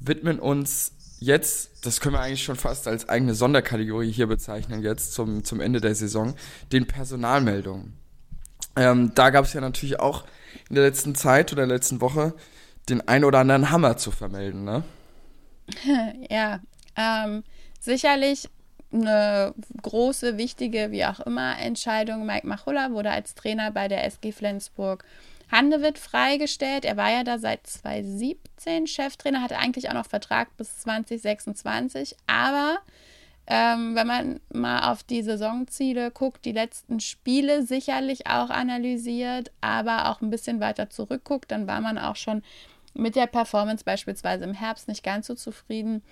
widmen 0.00 0.40
uns 0.40 0.92
jetzt, 1.20 1.86
das 1.86 2.00
können 2.00 2.16
wir 2.16 2.20
eigentlich 2.20 2.42
schon 2.42 2.56
fast 2.56 2.88
als 2.88 3.08
eigene 3.08 3.34
Sonderkategorie 3.34 4.10
hier 4.10 4.26
bezeichnen, 4.26 4.82
jetzt 4.82 5.12
zum, 5.12 5.44
zum 5.44 5.60
Ende 5.60 5.80
der 5.80 5.94
Saison, 5.94 6.34
den 6.72 6.86
Personalmeldungen. 6.86 7.92
Ähm, 8.76 9.12
da 9.14 9.30
gab 9.30 9.44
es 9.44 9.52
ja 9.52 9.60
natürlich 9.60 10.00
auch 10.00 10.24
in 10.68 10.74
der 10.74 10.84
letzten 10.84 11.14
Zeit 11.14 11.52
oder 11.52 11.66
der 11.66 11.76
letzten 11.76 12.00
Woche 12.00 12.34
den 12.88 13.06
ein 13.06 13.24
oder 13.24 13.40
anderen 13.40 13.70
Hammer 13.70 13.96
zu 13.96 14.10
vermelden, 14.10 14.64
ne? 14.64 14.82
ja, 16.30 16.60
ähm, 16.96 17.44
sicherlich 17.78 18.48
eine 18.92 19.54
große, 19.82 20.36
wichtige, 20.36 20.90
wie 20.90 21.04
auch 21.04 21.20
immer, 21.20 21.58
Entscheidung. 21.58 22.26
Mike 22.26 22.46
Machulla 22.46 22.90
wurde 22.90 23.10
als 23.10 23.34
Trainer 23.34 23.70
bei 23.70 23.86
der 23.86 24.04
SG 24.04 24.32
Flensburg 24.32 25.04
Handewitt 25.50 25.98
freigestellt. 25.98 26.84
Er 26.84 26.96
war 26.96 27.10
ja 27.10 27.24
da 27.24 27.38
seit 27.38 27.66
2017 27.66 28.86
Cheftrainer, 28.86 29.42
hatte 29.42 29.58
eigentlich 29.58 29.88
auch 29.88 29.94
noch 29.94 30.06
Vertrag 30.06 30.56
bis 30.56 30.78
2026. 30.78 32.16
Aber 32.26 32.78
ähm, 33.46 33.96
wenn 33.96 34.06
man 34.06 34.40
mal 34.52 34.90
auf 34.92 35.02
die 35.02 35.22
Saisonziele 35.22 36.10
guckt, 36.12 36.44
die 36.44 36.52
letzten 36.52 37.00
Spiele 37.00 37.64
sicherlich 37.64 38.28
auch 38.28 38.50
analysiert, 38.50 39.50
aber 39.60 40.08
auch 40.10 40.20
ein 40.20 40.30
bisschen 40.30 40.60
weiter 40.60 40.88
zurückguckt, 40.88 41.50
dann 41.50 41.66
war 41.66 41.80
man 41.80 41.98
auch 41.98 42.16
schon 42.16 42.42
mit 42.94 43.16
der 43.16 43.26
Performance 43.26 43.84
beispielsweise 43.84 44.44
im 44.44 44.54
Herbst 44.54 44.88
nicht 44.88 45.02
ganz 45.02 45.26
so 45.26 45.34
zufrieden. 45.34 46.02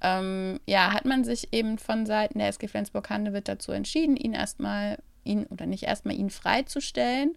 Ähm, 0.00 0.58
ja, 0.66 0.92
hat 0.92 1.04
man 1.04 1.24
sich 1.24 1.52
eben 1.52 1.78
von 1.78 2.06
Seiten 2.06 2.38
der 2.38 2.48
SG 2.48 2.66
Flensburg-Handewitt 2.66 3.46
dazu 3.46 3.70
entschieden, 3.70 4.16
ihn 4.16 4.32
erstmal, 4.32 4.98
ihn 5.22 5.44
oder 5.46 5.66
nicht 5.66 5.84
erstmal 5.84 6.16
ihn 6.16 6.30
freizustellen 6.30 7.36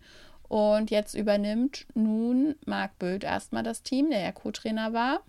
und 0.53 0.91
jetzt 0.91 1.15
übernimmt 1.15 1.88
nun 1.95 2.53
Marc 2.67 3.00
Böth 3.00 3.24
erstmal 3.24 3.63
das 3.63 3.81
Team, 3.81 4.12
der 4.12 4.22
ja 4.22 4.31
Co-Trainer 4.31 4.93
war. 4.93 5.22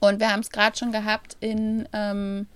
Und 0.00 0.18
wir 0.18 0.32
haben 0.32 0.40
es 0.40 0.48
gerade 0.48 0.78
schon 0.78 0.92
gehabt 0.92 1.36
in 1.40 1.86
ähm, 1.92 2.46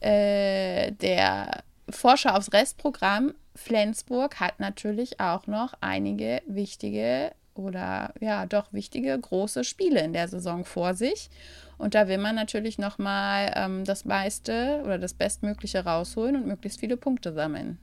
äh, 0.00 0.92
der 0.92 1.62
Vorschau 1.90 2.30
aufs 2.30 2.54
Restprogramm. 2.54 3.34
Flensburg 3.54 4.40
hat 4.40 4.60
natürlich 4.60 5.20
auch 5.20 5.46
noch 5.46 5.74
einige 5.82 6.40
wichtige 6.46 7.32
oder 7.52 8.14
ja, 8.18 8.46
doch 8.46 8.72
wichtige 8.72 9.18
große 9.20 9.62
Spiele 9.64 10.00
in 10.00 10.14
der 10.14 10.28
Saison 10.28 10.64
vor 10.64 10.94
sich. 10.94 11.28
Und 11.76 11.94
da 11.94 12.08
will 12.08 12.16
man 12.16 12.34
natürlich 12.34 12.78
nochmal 12.78 13.52
ähm, 13.54 13.84
das 13.84 14.06
meiste 14.06 14.80
oder 14.82 14.98
das 14.98 15.12
Bestmögliche 15.12 15.84
rausholen 15.84 16.36
und 16.36 16.46
möglichst 16.46 16.80
viele 16.80 16.96
Punkte 16.96 17.34
sammeln. 17.34 17.76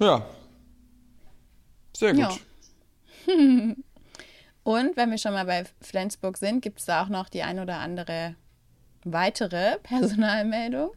Ja, 0.00 0.24
sehr 1.98 2.12
gut. 2.12 2.40
Ja. 3.26 3.34
Und 4.62 4.96
wenn 4.96 5.10
wir 5.10 5.18
schon 5.18 5.32
mal 5.32 5.46
bei 5.46 5.64
Flensburg 5.80 6.36
sind, 6.36 6.60
gibt 6.60 6.78
es 6.78 6.86
da 6.86 7.02
auch 7.02 7.08
noch 7.08 7.28
die 7.28 7.42
ein 7.42 7.58
oder 7.58 7.78
andere 7.78 8.36
weitere 9.04 9.78
Personalmeldung. 9.82 10.90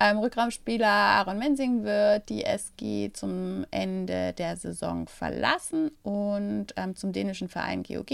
Ähm, 0.00 0.18
Rückraumspieler 0.18 0.88
Aaron 0.88 1.38
Mensing 1.38 1.84
wird 1.84 2.28
die 2.28 2.42
SG 2.42 3.12
zum 3.12 3.64
Ende 3.70 4.32
der 4.32 4.56
Saison 4.56 5.06
verlassen 5.06 5.92
und 6.02 6.68
ähm, 6.76 6.96
zum 6.96 7.12
dänischen 7.12 7.48
Verein 7.48 7.84
GOG 7.84 8.10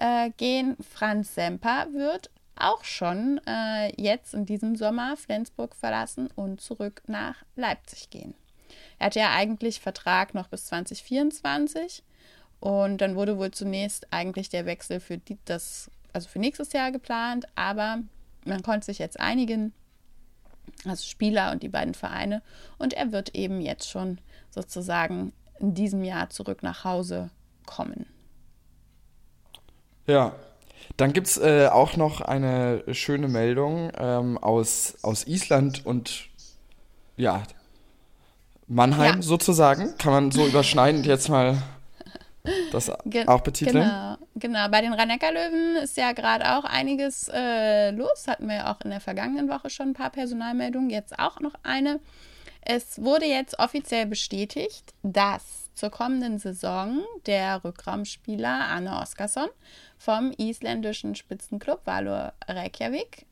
äh, 0.00 0.30
gehen. 0.36 0.76
Franz 0.80 1.36
Semper 1.36 1.86
wird 1.92 2.30
auch 2.56 2.82
schon 2.82 3.40
äh, 3.46 3.92
jetzt 3.96 4.34
in 4.34 4.44
diesem 4.44 4.74
Sommer 4.74 5.16
Flensburg 5.16 5.76
verlassen 5.76 6.30
und 6.34 6.60
zurück 6.60 7.02
nach 7.06 7.44
Leipzig 7.54 8.10
gehen. 8.10 8.34
Er 8.98 9.06
hatte 9.06 9.20
ja 9.20 9.30
eigentlich 9.32 9.80
Vertrag 9.80 10.34
noch 10.34 10.48
bis 10.48 10.66
2024 10.66 12.02
und 12.60 13.00
dann 13.00 13.14
wurde 13.14 13.38
wohl 13.38 13.50
zunächst 13.50 14.12
eigentlich 14.12 14.48
der 14.48 14.66
Wechsel 14.66 15.00
für 15.00 15.18
die, 15.18 15.38
das, 15.44 15.90
also 16.12 16.28
für 16.28 16.38
nächstes 16.38 16.72
Jahr 16.72 16.90
geplant, 16.90 17.46
aber 17.54 17.98
man 18.44 18.62
konnte 18.62 18.86
sich 18.86 18.98
jetzt 18.98 19.20
einigen, 19.20 19.72
also 20.84 21.04
Spieler 21.04 21.52
und 21.52 21.62
die 21.62 21.68
beiden 21.68 21.94
Vereine, 21.94 22.42
und 22.78 22.94
er 22.94 23.12
wird 23.12 23.34
eben 23.34 23.60
jetzt 23.60 23.88
schon 23.88 24.18
sozusagen 24.50 25.32
in 25.60 25.74
diesem 25.74 26.02
Jahr 26.02 26.30
zurück 26.30 26.62
nach 26.62 26.84
Hause 26.84 27.30
kommen. 27.66 28.06
Ja, 30.06 30.34
dann 30.96 31.12
gibt 31.12 31.26
es 31.26 31.36
äh, 31.36 31.68
auch 31.68 31.96
noch 31.96 32.20
eine 32.20 32.82
schöne 32.94 33.28
Meldung 33.28 33.92
ähm, 33.96 34.38
aus, 34.38 34.96
aus 35.02 35.26
Island 35.26 35.84
und 35.84 36.28
ja, 37.16 37.42
Mannheim 38.68 39.16
ja. 39.16 39.22
sozusagen. 39.22 39.96
Kann 39.98 40.12
man 40.12 40.30
so 40.30 40.46
überschneidend 40.46 41.06
jetzt 41.06 41.28
mal 41.28 41.56
das 42.70 42.92
Ge 43.04 43.26
auch 43.26 43.40
betiteln? 43.40 43.84
Genau, 43.84 44.16
genau. 44.36 44.68
Bei 44.68 44.80
den 44.80 44.92
rhein 44.92 45.08
löwen 45.08 45.76
ist 45.82 45.96
ja 45.96 46.12
gerade 46.12 46.56
auch 46.56 46.64
einiges 46.64 47.30
äh, 47.32 47.90
los. 47.90 48.26
Hatten 48.26 48.46
wir 48.46 48.56
ja 48.56 48.72
auch 48.72 48.80
in 48.82 48.90
der 48.90 49.00
vergangenen 49.00 49.48
Woche 49.48 49.70
schon 49.70 49.88
ein 49.88 49.94
paar 49.94 50.10
Personalmeldungen. 50.10 50.90
Jetzt 50.90 51.18
auch 51.18 51.40
noch 51.40 51.54
eine. 51.62 52.00
Es 52.60 53.02
wurde 53.02 53.24
jetzt 53.24 53.58
offiziell 53.58 54.06
bestätigt, 54.06 54.92
dass 55.02 55.70
zur 55.74 55.90
kommenden 55.90 56.38
Saison 56.38 57.02
der 57.26 57.64
Rückraumspieler 57.64 58.48
Arne 58.48 59.00
Oskarsson 59.00 59.48
vom 59.96 60.32
isländischen 60.36 61.14
Spitzenclub 61.14 61.86
Valur 61.86 62.32
Reykjavik 62.46 63.26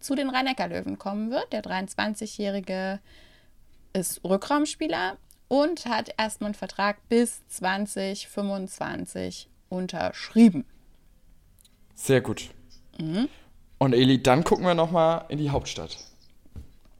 zu 0.00 0.14
den 0.14 0.30
rhein 0.30 0.46
löwen 0.70 0.98
kommen 0.98 1.30
wird. 1.30 1.52
Der 1.52 1.62
23-jährige 1.62 3.00
ist 3.98 4.24
Rückraumspieler 4.24 5.18
und 5.48 5.86
hat 5.86 6.10
erstmal 6.16 6.48
einen 6.48 6.54
Vertrag 6.54 6.96
bis 7.08 7.46
2025 7.48 9.48
unterschrieben. 9.68 10.64
Sehr 11.94 12.20
gut. 12.20 12.50
Mhm. 12.98 13.28
Und 13.78 13.92
Eli, 13.92 14.22
dann 14.22 14.44
gucken 14.44 14.64
wir 14.64 14.74
nochmal 14.74 15.24
in 15.28 15.38
die 15.38 15.50
Hauptstadt. 15.50 15.96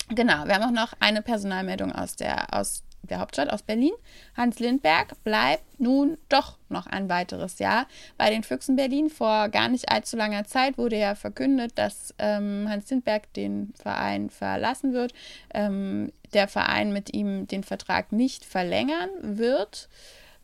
Genau, 0.09 0.47
wir 0.47 0.55
haben 0.55 0.65
auch 0.65 0.71
noch 0.71 0.95
eine 1.01 1.23
Personalmeldung 1.23 1.93
aus 1.93 2.17
der, 2.17 2.55
aus 2.55 2.83
der 3.03 3.21
Hauptstadt, 3.21 3.51
aus 3.51 3.63
Berlin. 3.63 3.93
Hans 4.37 4.59
Lindberg 4.59 5.23
bleibt 5.25 5.81
nun 5.81 6.19
doch 6.29 6.59
noch 6.69 6.87
ein 6.87 7.09
weiteres 7.09 7.59
Jahr 7.59 7.87
bei 8.17 8.31
den 8.31 8.43
Füchsen 8.43 8.77
Berlin. 8.77 9.11
Vor 9.11 9.49
gar 9.49 9.69
nicht 9.69 9.91
allzu 9.91 10.17
langer 10.17 10.45
Zeit 10.45 10.79
wurde 10.79 10.99
ja 10.99 11.15
verkündet, 11.15 11.73
dass 11.77 12.15
ähm, 12.19 12.67
Hans 12.69 12.91
Lindberg 12.91 13.33
den 13.35 13.73
Verein 13.81 14.31
verlassen 14.31 14.93
wird. 14.93 15.13
Ähm, 15.53 16.13
der 16.35 16.49
Verein 16.49 16.93
mit 16.93 17.15
ihm 17.15 17.47
den 17.47 17.65
Vertrag 17.65 18.13
nicht 18.13 18.45
verlängern 18.45 19.11
wird. 19.21 19.89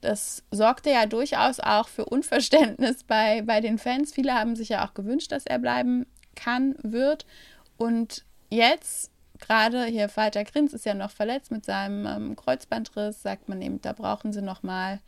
Das 0.00 0.42
sorgte 0.50 0.90
ja 0.90 1.06
durchaus 1.06 1.60
auch 1.60 1.88
für 1.88 2.04
Unverständnis 2.04 3.04
bei, 3.06 3.42
bei 3.42 3.60
den 3.60 3.78
Fans. 3.78 4.12
Viele 4.12 4.34
haben 4.34 4.56
sich 4.56 4.68
ja 4.68 4.86
auch 4.86 4.94
gewünscht, 4.94 5.32
dass 5.32 5.46
er 5.46 5.58
bleiben 5.58 6.06
kann, 6.36 6.74
wird. 6.82 7.26
Und 7.76 8.24
jetzt, 8.50 9.10
gerade 9.38 9.84
hier 9.86 10.10
Walter 10.14 10.44
Grins 10.44 10.72
ist 10.74 10.84
ja 10.84 10.94
noch 10.94 11.10
verletzt 11.10 11.50
mit 11.50 11.64
seinem 11.64 12.06
ähm, 12.06 12.36
Kreuzbandriss, 12.36 13.22
sagt 13.22 13.48
man 13.48 13.62
eben, 13.62 13.80
da 13.80 13.92
brauchen 13.92 14.32
sie 14.32 14.42
nochmal 14.42 15.00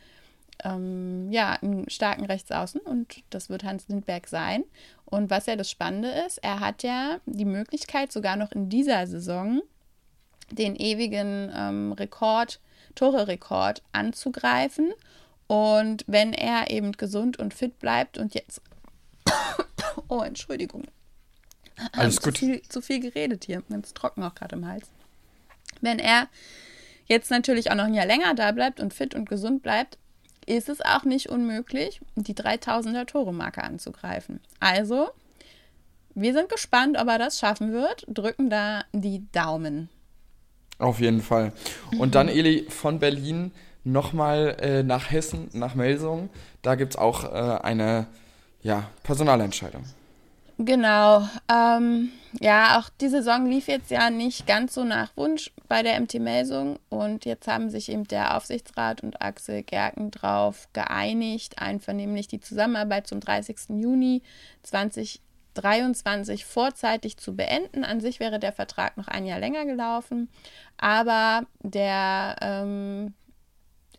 ähm, 0.65 1.31
ja, 1.31 1.59
einen 1.61 1.89
starken 1.91 2.25
Rechtsaußen 2.25 2.81
und 2.81 3.23
das 3.31 3.51
wird 3.51 3.65
Hans 3.65 3.89
Lindberg 3.89 4.27
sein. 4.29 4.65
Und 5.05 5.31
was 5.31 5.47
ja 5.47 5.57
das 5.57 5.71
Spannende 5.71 6.09
ist, 6.27 6.39
er 6.39 6.61
hat 6.61 6.83
ja 6.83 7.19
die 7.27 7.45
Möglichkeit, 7.45 8.13
sogar 8.13 8.37
noch 8.37 8.53
in 8.53 8.69
dieser 8.69 9.07
Saison 9.07 9.61
den 10.51 10.77
ewigen 10.77 11.51
ähm, 11.55 11.93
Rekord, 11.93 12.61
Tore-Rekord 12.95 13.83
anzugreifen. 13.93 14.93
Und 15.47 16.05
wenn 16.07 16.33
er 16.33 16.71
eben 16.71 16.93
gesund 16.93 17.39
und 17.39 17.55
fit 17.55 17.79
bleibt 17.79 18.19
und 18.19 18.35
jetzt. 18.35 18.61
oh, 20.09 20.23
Entschuldigung. 20.23 20.85
Alles 21.93 22.21
gut. 22.21 22.39
Zu 22.39 22.47
viel, 22.47 22.63
zu 22.63 22.81
viel 22.81 23.01
geredet 23.01 23.45
hier. 23.45 23.63
Ganz 23.69 23.95
trocken 23.95 24.23
auch 24.23 24.35
gerade 24.35 24.57
im 24.57 24.67
Hals. 24.67 24.91
Wenn 25.81 25.99
er 25.99 26.29
jetzt 27.07 27.31
natürlich 27.31 27.71
auch 27.71 27.77
noch 27.77 27.85
ein 27.85 27.95
Jahr 27.95 28.07
länger 28.07 28.35
da 28.35 28.53
bleibt 28.53 28.81
und 28.81 28.95
fit 28.95 29.15
und 29.15 29.29
gesund 29.29 29.63
bleibt, 29.63 29.99
ist 30.47 30.69
es 30.69 30.81
auch 30.81 31.05
nicht 31.05 31.29
unmöglich, 31.29 32.01
die 32.15 32.35
3000er 32.35 33.05
Tore-Marke 33.07 33.63
anzugreifen. 33.63 34.41
Also, 34.61 35.11
wir 36.15 36.33
sind 36.33 36.49
gespannt, 36.49 36.97
ob 36.99 37.09
er 37.09 37.19
das 37.19 37.39
schaffen 37.39 37.73
wird, 37.73 38.07
drücken 38.09 38.49
da 38.49 38.85
die 38.93 39.27
Daumen. 39.33 39.91
Auf 40.79 41.01
jeden 41.01 41.23
Fall. 41.23 41.53
Und 41.99 42.15
dann, 42.15 42.29
Eli, 42.29 42.67
von 42.69 42.99
Berlin 42.99 43.53
nochmal 43.85 44.57
äh, 44.61 44.83
nach 44.83 45.11
Hessen, 45.11 45.49
nach 45.53 45.75
Melsung. 45.75 46.29
Da 46.63 46.75
gibt 46.75 46.95
es 46.95 46.99
auch 46.99 47.25
äh, 47.25 47.59
eine 47.63 48.07
ja, 48.63 48.91
Personalentscheidung. 49.03 49.85
Genau. 50.59 51.29
Ähm, 51.53 52.11
ja, 52.41 52.79
auch 52.79 52.89
die 53.01 53.09
Saison 53.09 53.47
lief 53.47 53.69
jetzt 53.69 53.91
ja 53.91 54.09
nicht 54.11 54.47
ganz 54.47 54.75
so 54.75 54.85
nach 54.85 55.15
Wunsch 55.17 55.53
bei 55.69 55.83
der 55.83 56.01
MT 56.01 56.15
Melsung 56.15 56.79
und 56.89 57.27
jetzt 57.27 57.47
haben 57.47 57.69
sich 57.69 57.91
eben 57.91 58.05
der 58.05 58.37
Aufsichtsrat 58.37 59.03
und 59.03 59.21
Axel 59.21 59.63
Gerken 59.63 60.11
drauf 60.11 60.69
geeinigt, 60.73 61.59
einvernehmlich 61.59 62.27
die 62.27 62.41
Zusammenarbeit 62.41 63.07
zum 63.07 63.21
30. 63.21 63.57
Juni 63.69 64.23
2023 65.57 66.45
vorzeitig 66.45 67.17
zu 67.17 67.35
beenden. 67.35 67.85
An 67.85 68.01
sich 68.01 68.21
wäre 68.21 68.39
der 68.39 68.53
Vertrag 68.53 68.97
noch 68.97 69.09
ein 69.09 69.27
Jahr 69.27 69.41
länger 69.41 69.65
gelaufen, 69.65 70.29
aber 70.77 71.47
der 71.63 72.37
ähm, 72.41 73.15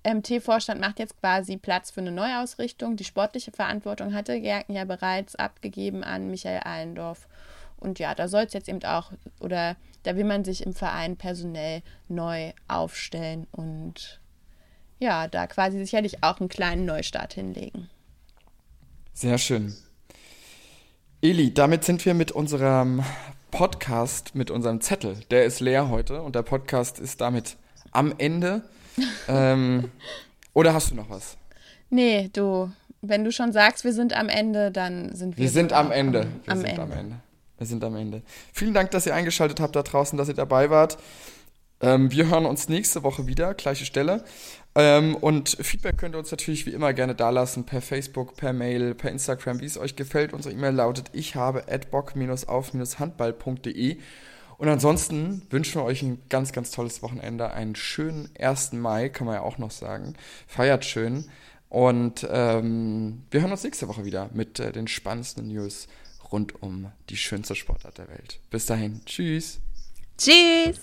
MT-Vorstand 0.06 0.80
macht 0.80 1.00
jetzt 1.00 1.20
quasi 1.20 1.58
Platz 1.58 1.92
für 1.92 2.02
eine 2.02 2.12
Neuausrichtung. 2.12 2.96
Die 2.96 3.04
sportliche 3.04 3.52
Verantwortung 3.52 4.14
hatte 4.14 4.40
Gerken 4.40 4.74
ja 4.74 4.86
bereits 4.86 5.36
abgegeben 5.36 6.04
an 6.04 6.30
Michael 6.30 6.60
Allendorf. 6.60 7.28
Und 7.78 8.00
ja, 8.00 8.16
da 8.16 8.28
soll 8.28 8.44
es 8.44 8.54
jetzt 8.54 8.70
eben 8.70 8.84
auch, 8.84 9.12
oder 9.40 9.76
da 10.04 10.16
will 10.16 10.24
man 10.24 10.44
sich 10.44 10.66
im 10.66 10.74
Verein 10.74 11.18
personell 11.18 11.84
neu 12.08 12.54
aufstellen 12.68 13.48
und 13.52 14.20
ja, 15.00 15.28
da 15.28 15.46
quasi 15.46 15.78
sicherlich 15.78 16.24
auch 16.24 16.40
einen 16.40 16.50
kleinen 16.50 16.86
Neustart 16.86 17.34
hinlegen. 17.34 17.90
Sehr 19.14 19.38
schön. 19.38 19.76
Eli, 21.20 21.52
damit 21.52 21.84
sind 21.84 22.06
wir 22.06 22.14
mit 22.14 22.32
unserem 22.32 23.04
Podcast, 23.50 24.36
mit 24.36 24.52
unserem 24.52 24.82
Zettel, 24.82 25.18
der 25.32 25.46
ist 25.46 25.60
leer 25.60 25.90
heute 25.90 26.22
und 26.22 26.36
der 26.36 26.44
Podcast 26.44 27.00
ist 27.00 27.22
damit 27.22 27.58
am 27.92 28.14
Ende. 28.20 28.62
ähm, 29.28 29.90
oder 30.54 30.76
hast 30.76 30.92
du 30.92 30.96
noch 30.96 31.10
was? 31.10 31.36
Nee, 31.90 32.30
du, 32.34 32.72
wenn 33.02 33.24
du 33.24 33.32
schon 33.32 33.52
sagst, 33.52 33.84
wir 33.84 33.94
sind 33.94 34.14
am 34.14 34.30
Ende, 34.30 34.70
dann 34.70 35.16
sind 35.16 35.38
wir. 35.38 35.46
Wir 35.46 35.50
sind 35.50 35.74
am 35.74 35.92
Ende. 35.92 36.22
Am, 36.22 36.28
wir 36.44 36.52
am 36.52 36.58
sind 36.60 36.70
Ende. 36.70 36.82
am 36.84 36.92
Ende. 36.92 37.16
Wir 37.58 37.68
sind 37.68 37.84
am 37.84 37.96
Ende. 37.96 38.22
Vielen 38.54 38.76
Dank, 38.76 38.92
dass 38.92 39.08
ihr 39.08 39.16
eingeschaltet 39.16 39.60
habt 39.60 39.76
da 39.76 39.82
draußen, 39.82 40.20
dass 40.20 40.28
ihr 40.28 40.36
dabei 40.36 40.70
wart. 40.70 41.00
Ähm, 41.82 42.12
wir 42.12 42.28
hören 42.28 42.46
uns 42.46 42.70
nächste 42.70 43.04
Woche 43.04 43.28
wieder, 43.28 43.54
gleiche 43.54 43.86
Stelle. 43.86 44.24
Ähm, 44.76 45.16
und 45.16 45.50
Feedback 45.50 45.98
könnt 45.98 46.16
ihr 46.16 46.20
uns 46.20 46.32
natürlich 46.32 46.66
wie 46.66 46.72
immer 46.72 46.94
gerne 46.94 47.16
dalassen, 47.16 47.66
per 47.66 47.82
Facebook, 47.82 48.36
per 48.36 48.54
Mail, 48.54 48.96
per 48.96 49.12
Instagram, 49.12 49.60
wie 49.60 49.66
es 49.66 49.78
euch 49.78 49.96
gefällt. 49.96 50.34
Unsere 50.34 50.54
E-Mail 50.54 50.74
lautet 50.74 51.12
ich 51.14 51.36
habe 51.36 51.64
bock-auf-handball.de. 51.92 53.98
Und 54.58 54.70
ansonsten 54.70 55.44
wünschen 55.52 55.82
wir 55.82 55.86
euch 55.86 56.02
ein 56.02 56.20
ganz, 56.30 56.52
ganz 56.52 56.72
tolles 56.72 57.04
Wochenende, 57.04 57.52
einen 57.52 57.76
schönen 57.76 58.30
1. 58.40 58.74
Mai, 58.74 59.10
kann 59.10 59.28
man 59.28 59.36
ja 59.36 59.42
auch 59.42 59.60
noch 59.60 59.72
sagen. 59.72 60.16
Feiert 60.48 60.84
schön. 60.84 61.30
Und 61.70 62.26
ähm, 62.30 63.24
wir 63.30 63.42
hören 63.42 63.52
uns 63.52 63.64
nächste 63.64 63.88
Woche 63.88 64.06
wieder 64.06 64.30
mit 64.34 64.60
äh, 64.60 64.72
den 64.72 64.88
spannendsten 64.88 65.48
News 65.48 65.88
rund 66.32 66.62
um 66.62 66.92
die 67.10 67.18
schönste 67.18 67.56
Sportart 67.56 67.98
der 67.98 68.10
Welt. 68.10 68.40
Bis 68.50 68.66
dahin, 68.66 69.02
tschüss. 69.06 69.60
Tschüss. 70.18 70.80